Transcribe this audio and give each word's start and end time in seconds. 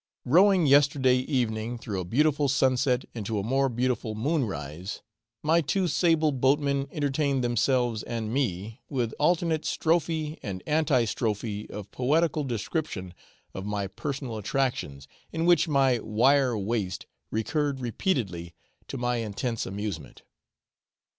Rowing 0.25 0.65
yesterday 0.65 1.17
evening 1.17 1.77
through 1.77 1.99
a 1.99 2.03
beautiful 2.05 2.49
sunset 2.49 3.05
into 3.13 3.37
a 3.37 3.43
more 3.43 3.69
beautiful 3.69 4.15
moonrise, 4.15 5.03
my 5.43 5.61
two 5.61 5.87
sable 5.87 6.31
boatmen 6.31 6.87
entertained 6.91 7.43
themselves 7.43 8.01
and 8.01 8.33
me 8.33 8.81
with 8.89 9.13
alternate 9.19 9.63
strophe 9.63 10.39
and 10.41 10.63
anti 10.65 11.05
strophe 11.05 11.69
of 11.69 11.91
poetical 11.91 12.43
description 12.43 13.13
of 13.53 13.63
my 13.63 13.85
personal 13.85 14.37
attractions, 14.39 15.07
in 15.31 15.45
which 15.45 15.67
my 15.67 15.99
'wire 15.99 16.57
waist' 16.57 17.05
recurred 17.29 17.79
repeatedly, 17.79 18.55
to 18.87 18.97
my 18.97 19.17
intense 19.17 19.67
amusement. 19.67 20.23